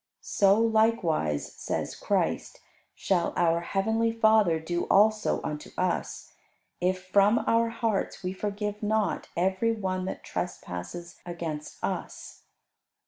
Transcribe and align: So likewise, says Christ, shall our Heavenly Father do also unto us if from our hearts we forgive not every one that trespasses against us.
So 0.23 0.57
likewise, 0.59 1.51
says 1.53 1.93
Christ, 1.95 2.59
shall 2.95 3.33
our 3.37 3.59
Heavenly 3.61 4.11
Father 4.11 4.59
do 4.59 4.85
also 4.85 5.39
unto 5.43 5.69
us 5.77 6.33
if 6.79 7.05
from 7.05 7.43
our 7.45 7.69
hearts 7.69 8.23
we 8.23 8.33
forgive 8.33 8.81
not 8.81 9.29
every 9.37 9.73
one 9.73 10.05
that 10.05 10.23
trespasses 10.23 11.21
against 11.23 11.77
us. 11.83 12.41